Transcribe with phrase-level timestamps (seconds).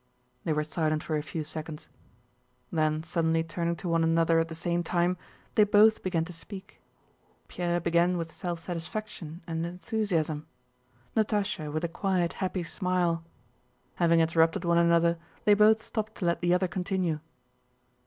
[0.45, 1.87] They were silent for a few seconds.
[2.71, 5.15] Then suddenly turning to one another at the same time
[5.53, 6.81] they both began to speak.
[7.47, 10.47] Pierre began with self satisfaction and enthusiasm,
[11.15, 13.23] Natásha with a quiet, happy smile.
[13.97, 17.19] Having interrupted one another they both stopped to let the other continue.